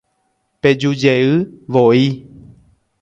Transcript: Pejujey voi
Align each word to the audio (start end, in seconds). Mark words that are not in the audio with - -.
Pejujey 0.61 1.45
voi 1.69 2.25